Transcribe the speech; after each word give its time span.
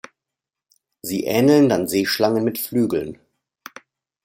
Sie 1.03 1.25
ähneln 1.25 1.69
dann 1.69 1.87
Seeschlangen 1.87 2.43
mit 2.43 2.57
Flügeln. 2.57 3.19